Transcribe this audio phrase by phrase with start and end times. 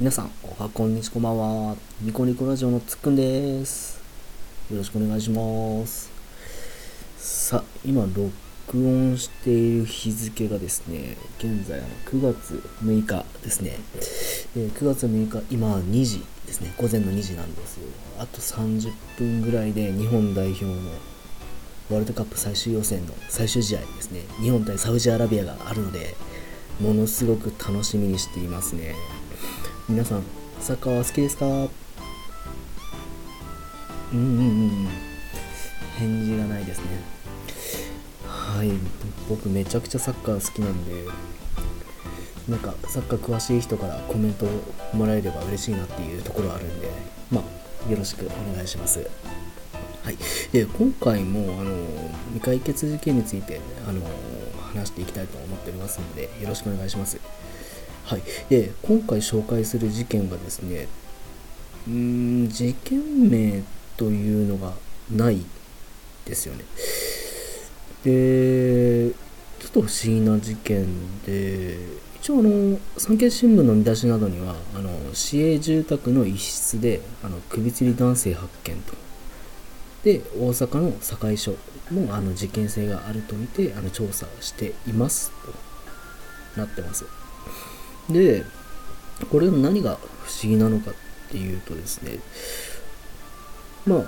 [0.00, 1.76] 皆さん、おはこんにちこんばんは。
[2.00, 4.00] ニコニコラジオのつっくんです。
[4.70, 6.10] よろしくお願いします。
[7.18, 8.30] さ、今、録
[8.78, 13.76] 音している日付がですね、現在、9月6日ですね。
[14.56, 17.82] えー9月6日、今2時ですね、午前の2時なんですよ。
[18.18, 20.72] あと30分ぐらいで日本代表の
[21.90, 26.16] ワールドカップ最終予選の最終試合ですね、日本対サウジアラビアがあるので、
[26.80, 28.94] ものすごく楽しみにしていますね。
[29.90, 30.22] 皆さん、
[30.60, 31.46] サッカーは好きですか？
[31.46, 31.68] うん
[34.12, 34.88] うんうん。
[35.98, 36.84] 返事がないですね。
[38.24, 38.70] はい、
[39.28, 41.06] 僕めちゃくちゃサッカー好きなんで、
[42.48, 44.50] なんかサッカー詳しい人からコメントを
[44.92, 46.88] もらえれば嬉しいなっていうところあるんで、
[47.32, 49.00] まあ、よろしくお願いします。
[50.04, 50.16] はい、
[50.52, 51.74] で今回もあの
[52.34, 54.02] 未解決事件についてあの
[54.72, 57.18] 話していきたいと思っておりますのでよろしくお願いします。
[58.10, 60.88] はい、で今回紹介する事件がですね
[61.86, 63.62] うーん事件名
[63.96, 64.72] というのが
[65.12, 65.40] ない
[66.24, 66.64] ですよね。
[68.02, 69.12] で
[69.60, 71.78] ちょっと不思議な事件で
[72.20, 78.94] 一応あの産経新聞の見出しなどにはあの市営住宅の一室であの首吊り男性発見と。
[80.02, 81.54] で大阪の堺署
[81.92, 85.30] もあの事件性があると見てあの調査しています
[86.56, 87.19] となってます。
[88.12, 88.44] で
[89.30, 90.94] これの何が不思議なのかっ
[91.30, 92.18] ていうとですね
[93.86, 93.98] まあ、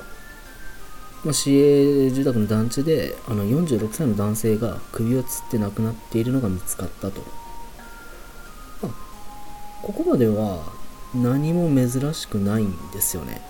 [1.25, 7.21] まあ、市営住宅の団地であの46歳の男性が首をつって亡くなっているのが見つかったと、
[8.83, 8.93] まあ、
[9.83, 10.63] ここまでは
[11.15, 13.43] 何も珍しくないんですよね。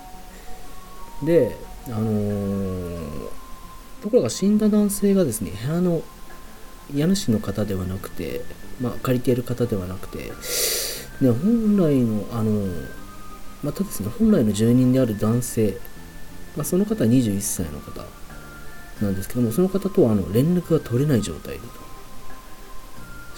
[1.23, 1.55] で
[1.87, 3.43] あのー
[4.03, 6.01] ところが死んだ男性がですね部屋の
[6.91, 8.41] 家主の方ではなくて、
[8.81, 10.31] まあ、借りている方ではなくて、
[11.21, 12.67] ね、本来のあの
[13.63, 15.77] またですね本来の住人である男性、
[16.57, 18.03] まあ、その方は21歳の方
[19.01, 21.83] なんですけどもその方とはあの連絡が取れない状態だと。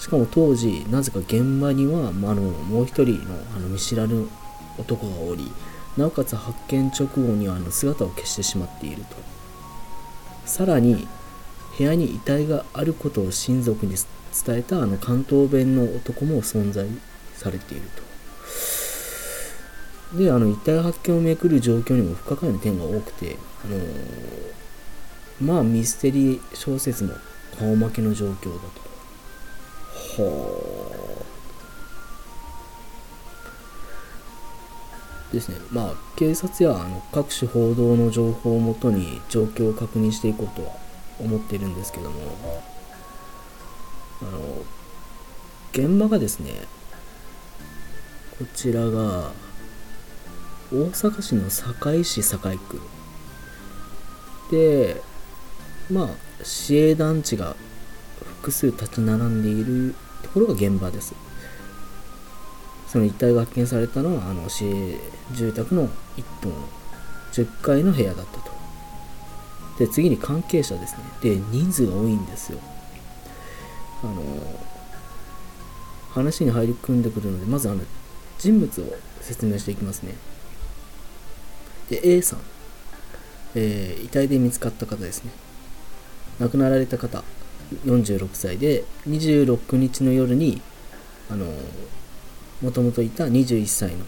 [0.00, 4.28] しかも当時なぜか現場には、まあ、あのもう一人のあの見知らぬ
[4.78, 5.50] 男がおり
[5.96, 9.16] なおかつ発見直後にはあの姿を消してしまっていると。
[10.44, 11.08] さらに
[11.76, 13.94] 部屋に遺体があることを親族に
[14.44, 16.86] 伝えたあの関東弁の男も存在
[17.34, 18.06] されていると。
[20.16, 23.78] であの遺体発見をめくる状況にも不可解な点が多くてあの
[25.40, 27.14] まあミステリー小説の
[27.58, 30.22] 顔負けの状況だと。
[30.22, 31.22] は
[35.32, 35.56] あですね。
[35.70, 40.85] まあ警察やあの各種報道の情報をもとに状況を確認していこうとは
[41.18, 42.62] 思ってるんですけども
[44.22, 44.64] あの
[45.72, 46.52] 現場がですね
[48.38, 49.32] こちらが
[50.72, 52.80] 大阪市の堺市堺区。
[54.50, 55.00] で
[55.90, 56.08] まあ
[56.42, 57.56] 市営団地が
[58.40, 61.14] 複数立ち並んでいるところが現場です。
[62.88, 65.00] その遺体が発見されたのはあの市営
[65.32, 66.54] 住宅の1棟の
[67.32, 68.55] 10階の部屋だったと。
[69.78, 71.02] で次に関係者ですね。
[71.22, 72.58] で人数が多いんですよ。
[74.02, 74.22] あの
[76.10, 77.82] 話に入り組んでくるのでまずあの
[78.38, 78.84] 人物を
[79.20, 80.14] 説明していきますね。
[81.90, 82.40] で A さん、
[83.54, 85.30] えー遺体で見つかった方ですね。
[86.38, 87.22] 亡くなられた方
[87.84, 90.60] 46歳で26日の夜に
[91.30, 91.46] あの
[92.62, 94.04] もともといた21歳の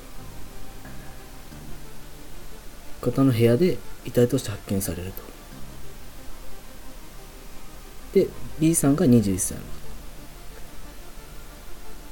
[3.01, 5.38] 方の部屋で遺体として発見されると。
[8.13, 9.59] で B さんが21歳。
[9.59, 9.65] の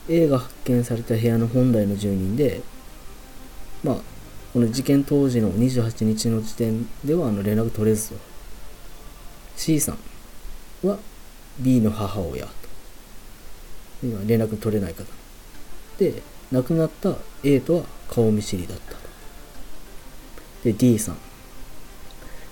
[0.08, 2.60] A が発見された部屋の本来の住人で
[3.82, 3.96] まあ
[4.52, 8.16] この事件当時の28日の時点ではあの連絡取れずと。
[9.56, 10.98] C さんは
[11.58, 12.52] B の母親と。
[14.02, 15.04] 今連絡取れない方。
[15.98, 16.22] で
[16.52, 18.96] 亡くなった A とは顔見知りだった
[20.62, 21.16] で D さん。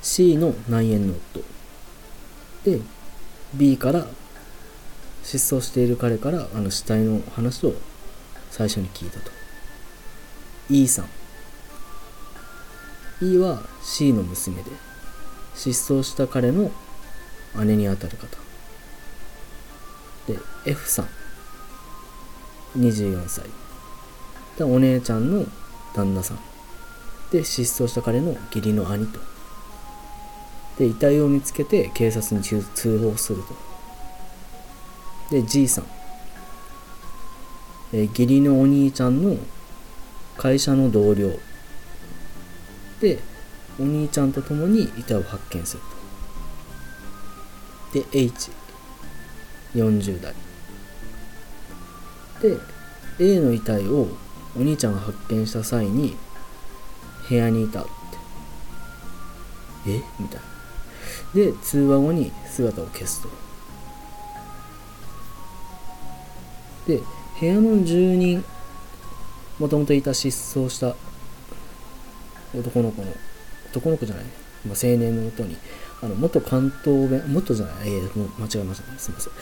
[0.03, 1.41] C の内縁の夫。
[2.65, 2.81] で
[3.57, 4.07] B から
[5.23, 7.75] 失踪している彼からあの死体の話を
[8.51, 9.31] 最初に聞いたと。
[10.69, 11.07] E さん。
[13.21, 14.71] E は C の娘で
[15.55, 16.71] 失踪した彼の
[17.65, 18.27] 姉にあたる方。
[20.27, 21.09] で F さん。
[22.77, 23.45] 24歳。
[24.59, 25.47] でお姉ちゃんの
[25.95, 26.39] 旦那さん。
[27.31, 29.34] で失踪した彼の義理の兄と。
[30.79, 32.63] で遺体を見つけて警察に通
[32.99, 33.55] 報すると。
[35.31, 35.87] で G さん、
[37.93, 39.37] え義理のお兄ちゃんの
[40.37, 41.31] 会社の同僚。
[43.01, 43.19] で
[43.79, 45.83] お兄ちゃんと共に遺体を発見する
[47.93, 47.99] と。
[48.01, 48.31] で
[49.75, 50.35] H40 代。
[52.43, 52.59] で
[53.19, 54.09] A の遺体を
[54.57, 56.17] お兄ちゃんが発見した際に
[57.29, 57.91] 部屋にいたって。
[59.87, 60.03] え？
[60.19, 60.54] みたいな。
[61.35, 63.29] で通話後に姿を消すと。
[66.87, 67.01] で
[67.41, 68.45] 部屋の住人
[69.59, 70.95] もともといた失踪した
[72.55, 73.13] 男の子の
[73.71, 74.25] 男の子じゃない、
[74.67, 75.57] まあ、青年のもとに
[76.03, 78.93] あの元関東弁元じゃないえー、もう間違えました。
[78.93, 79.33] ねすみません。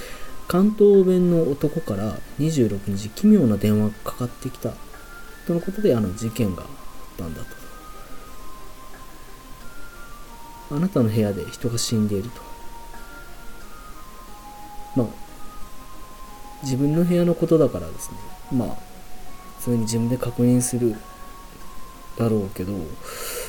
[0.48, 4.70] 関東弁の男から26日奇妙な電話がかかってきた。
[5.46, 6.68] とのことであの事件があっ
[7.18, 7.61] たんだと。
[10.74, 12.40] あなたの部屋で人が死んでいると。
[14.96, 15.06] まあ
[16.62, 18.16] 自分の部屋のことだからですね。
[18.52, 18.68] まあ
[19.58, 20.96] 普通に自分で確認する
[22.18, 22.72] だろうけど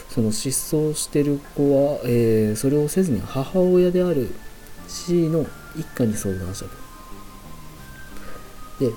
[0.09, 4.29] その失踪してる子は、えー、それをせずに母親である
[4.87, 5.45] C の
[5.75, 6.83] 一家に相談したと。
[8.79, 8.91] で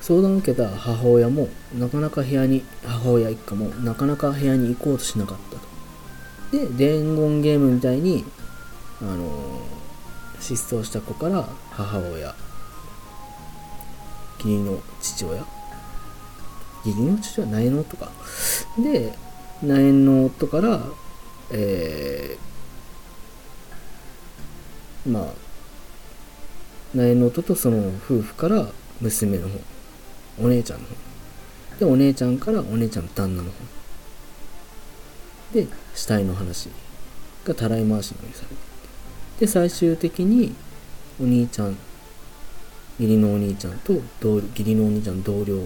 [0.00, 1.48] 相談を受けた母親も
[1.78, 5.69] なかなか部屋に母親一家もなかなか部屋に行こうとしなかったと。
[6.50, 8.24] で伝言ゲームみたいに
[9.00, 9.60] あの、
[10.40, 12.34] 失踪した子から母親
[14.38, 15.44] 義理の父親
[16.84, 17.50] 義理の父親？
[17.50, 18.10] 苗のとか？
[18.78, 19.12] で
[19.62, 20.80] 苗の夫から
[21.52, 25.32] えー、まあ
[26.94, 28.68] 苗の夫とその夫婦から
[29.00, 29.58] 娘の方
[30.42, 30.94] お姉ちゃんの方。
[31.80, 33.56] でお姉ちゃんからお姉ちゃんの旦那の方。
[35.52, 36.68] で死体の話
[37.44, 38.54] がたらい回しにされて
[39.40, 40.54] で最終的に
[41.20, 41.76] お兄ちゃん
[42.98, 45.56] 義理のお兄ちゃんと同義理のお兄ちゃん同僚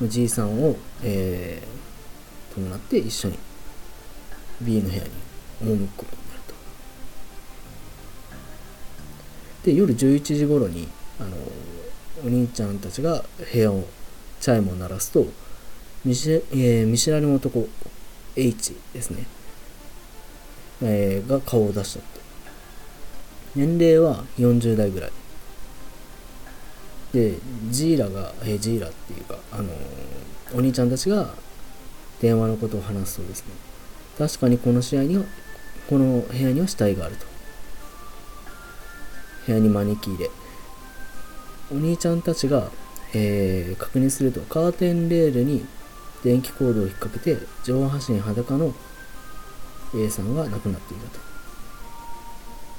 [0.00, 3.38] のじいさんを、えー、伴って一緒に
[4.62, 5.10] B の部屋に
[5.62, 6.54] 赴くことになると。
[9.66, 10.88] で夜11時頃に
[11.18, 11.36] あの
[12.24, 13.22] お兄ちゃんたちが
[13.52, 13.84] 部屋を
[14.40, 15.26] チャイムを鳴らすと
[16.02, 17.68] 見知,、えー、見知らぬ男
[18.36, 19.26] H ですね、
[20.82, 22.20] えー、が顔を出したと
[23.56, 25.12] 年齢は40代ぐらい。
[27.12, 27.34] で
[27.70, 31.34] ジーラが、えー、ジーラっていうか、あのー、お兄ちゃんたちが
[32.20, 33.52] 電話のことを話すとですね。
[34.16, 35.24] 確かにこの試合には
[35.88, 37.26] この部屋には死体があると。
[39.46, 40.30] 部屋に招き入れ。
[41.72, 42.70] お兄ちゃんたちが、
[43.12, 45.66] えー、確認するとカーテンレールに
[46.22, 48.74] 電気コードを引っ掛けて上半身裸の
[49.94, 51.08] A さんが亡くなっていた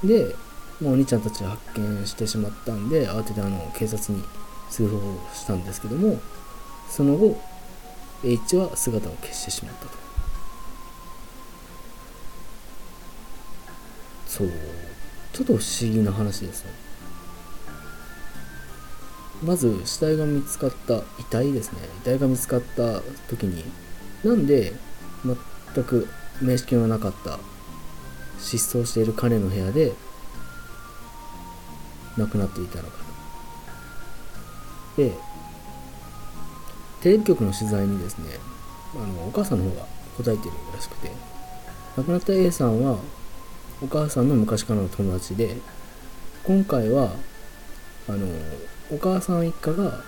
[0.01, 0.07] と。
[0.07, 0.35] で
[0.79, 4.23] もうお兄ちゃんたちが発見してしまったんで慌ててあの警察に
[4.69, 4.99] 通報
[5.33, 6.19] したんですけども
[6.89, 7.39] その後
[8.23, 9.91] H は姿を消してしまったと。
[14.27, 14.49] そう。
[15.33, 16.71] ちょっと不思議な話ですね。
[19.43, 21.79] まず死体が見つかった遺体ですね。
[22.01, 23.63] 遺体が見つかった時に
[24.23, 24.73] なんで
[25.73, 26.07] 全く
[26.41, 27.39] 面識のなかった
[28.39, 29.93] 失踪している彼の部屋で
[32.17, 32.97] 亡くなっていたのか
[34.95, 35.01] と。
[35.01, 35.11] で
[37.01, 38.25] テレビ局の取材にですね
[38.95, 39.85] あのお母さんの方が
[40.17, 41.11] 答えてるらしくて
[41.97, 42.99] 亡くなった A さんは
[43.81, 45.55] お母さんの昔からの友達で
[46.43, 47.13] 今回は
[48.07, 48.27] あの
[48.91, 50.03] お母さん一家が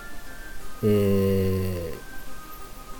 [0.85, 1.93] え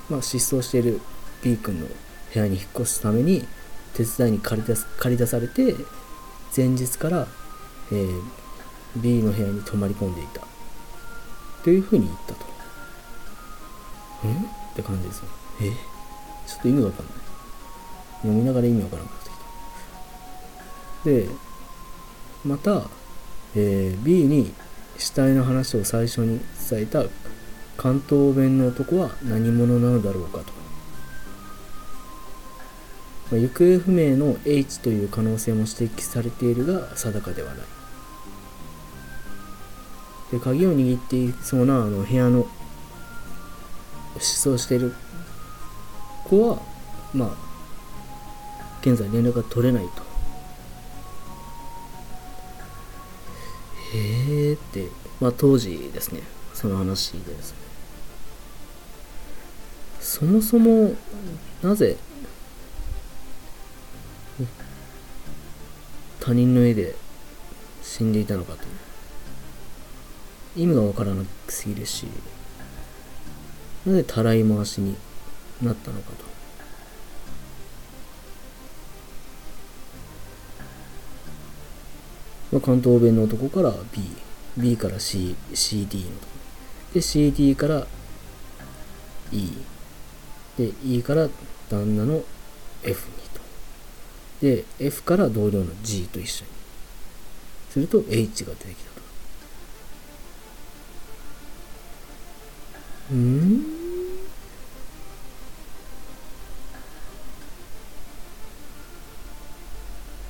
[0.10, 1.02] ー、まあ、失踪している
[1.44, 1.94] B 君の部
[2.40, 3.46] 屋に引っ越すために
[3.94, 5.76] 手伝いに借り出借り出されて
[6.56, 7.28] 前日から、
[7.92, 8.22] えー、
[8.96, 10.48] B の部屋に泊まり込んでいた
[11.64, 12.46] というふうに言ったと。
[14.28, 15.26] んって感じですよ。
[15.62, 15.72] え？
[16.48, 17.16] ちょっと意味がわかんない。
[18.22, 19.34] 読みながら意味わからなくなってき
[21.04, 21.10] た。
[21.10, 21.28] で、
[22.46, 22.90] また、
[23.56, 24.54] えー、B に
[25.04, 27.04] 死体の話を最初に伝えた
[27.76, 30.46] 関東弁の男は何者なのだろうかと。
[33.30, 37.66] まあ、行方不明の H という可能性も指摘されているが定かではない。
[40.32, 42.48] で鍵を握っていそうなあの部屋の
[44.20, 44.96] 失踪している
[46.24, 46.62] 子は
[47.14, 47.30] まあ
[48.80, 50.13] 現在連絡が取れないと
[54.54, 54.88] って、
[55.20, 56.22] まあ当時ですね、
[56.54, 57.58] その話ですね。
[60.00, 60.96] そもそも、
[61.62, 61.98] なぜ、
[66.20, 66.96] 他人の家で
[67.82, 68.60] 死んでいたのかと。
[70.56, 72.08] 意味がわからなくすぎるし、
[73.86, 74.96] なぜたらい回しに
[75.62, 76.24] なったのかと。
[82.52, 84.02] まあ、関東弁の男から B、
[84.58, 86.34] B から C、CD のとこ
[86.94, 87.88] で、CD から
[89.32, 89.50] E、
[90.58, 91.28] で、E から
[91.70, 92.24] 旦那の
[92.84, 93.42] F にと。
[94.42, 96.52] で、F から同僚の G と一緒に。
[97.72, 99.02] すると H が出てきたと。
[103.12, 103.84] うん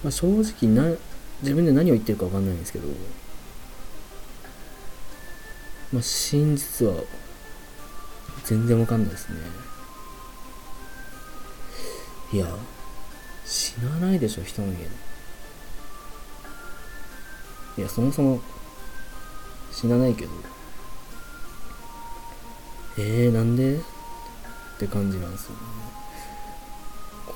[0.04, 0.96] まあ、正直な
[1.42, 2.88] 自分で何を言ってるか分かんないんですけど、
[5.94, 6.96] まあ、真実は
[8.44, 9.38] 全然分かんないですね。
[12.34, 12.48] いや
[13.46, 14.86] 死なないでしょ人の家で
[17.78, 18.42] いやそもそも
[19.72, 20.32] 死なないけど。
[22.98, 23.80] えー、なんでっ
[24.80, 25.58] て感じなんですよね。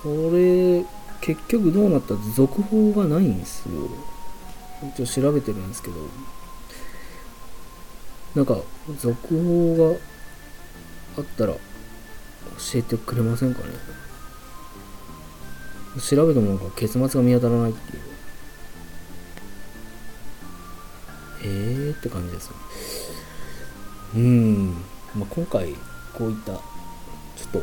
[0.04, 0.86] これ
[1.22, 3.90] 結局どうなった続報がないんですよ。
[4.96, 5.96] 一応調べてるんですけど。
[8.38, 8.56] なんか
[9.00, 9.98] 続報が
[11.18, 11.60] あったら教
[12.76, 13.70] えてくれませんかね？
[16.00, 18.02] 調べてもなんか結末が見当たらないっていう。
[21.42, 22.52] えーって感じです
[24.16, 24.74] うん、
[25.16, 25.74] まあ、今回
[26.14, 26.62] こういったちょ
[27.48, 27.62] っ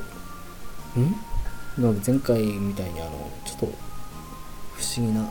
[0.96, 1.82] とん？
[1.82, 5.30] なんか前回みたいにあのちょっと不思議な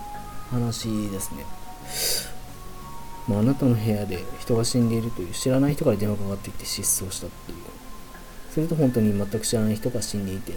[0.49, 1.45] 話ですね。
[3.27, 7.57] まあ、あなたの部屋で人が死んでいるという知らない人から電話かかってきて失踪したっていう。
[8.51, 10.53] すると本当に全く知らない人が死んでいて、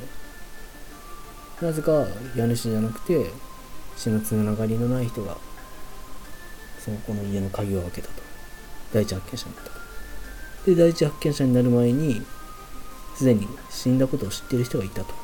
[1.62, 2.06] なぜか
[2.36, 3.30] 家主じゃなくて
[3.96, 5.38] 死のつながりのない人が
[6.78, 8.22] その子の家の鍵を開けたと。
[8.92, 9.76] 第一発見者になったと。
[10.66, 12.22] で、第一発見者になる前に、
[13.16, 15.14] すでに死んだことを知っている人がいたと。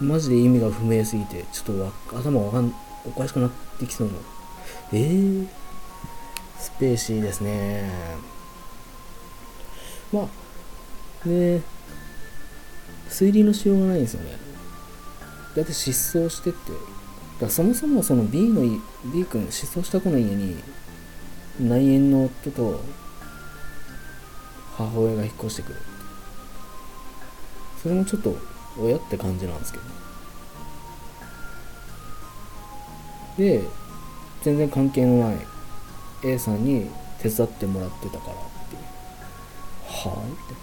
[0.00, 2.74] マジで意味が不明すぎて、ちょっと頭わかん、
[3.06, 4.14] おかしくなってきそうな。
[4.92, 5.48] えー、
[6.58, 7.90] スペーシーですね。
[10.12, 11.62] まあ、ね
[13.08, 14.36] 推理のしようがないんですよね。
[15.56, 16.72] だって失踪してって。
[17.40, 18.62] だそもそもその B の、
[19.12, 20.56] B 君、失踪した子の家に、
[21.58, 22.80] 内縁の夫と
[24.76, 25.76] 母親が引っ越してくる。
[27.82, 28.36] それもちょっと
[28.78, 29.84] 親って感じなんですけど
[33.40, 33.62] で
[34.42, 35.36] 全然関係のない
[36.24, 38.36] A さんに手伝ってもらってたからっ
[38.68, 38.82] ていう。
[39.86, 40.18] はあ？
[40.18, 40.54] って。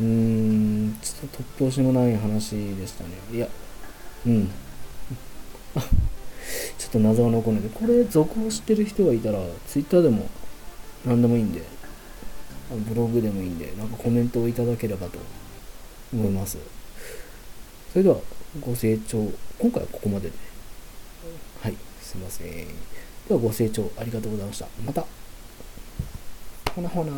[0.00, 3.10] うーんちょっと突拍子もない話でしたね。
[3.32, 3.48] いや
[4.26, 4.50] うん。
[5.76, 5.80] あ
[6.78, 10.28] ちょっと謎が残るのでこれ続報してる人がいたら Twitter でも
[11.04, 11.62] 何でもいいんで
[12.76, 15.18] ブログでもいいんで、なんかコメントをいただければと
[16.12, 16.58] 思います。
[17.92, 18.16] それでは、
[18.60, 20.36] ご清聴、今回はここまでで、
[21.62, 22.46] はい、すいません。
[22.46, 22.64] で
[23.30, 24.68] は、ご清聴ありがとうございました。
[24.84, 25.06] また、
[26.74, 27.12] ほなほな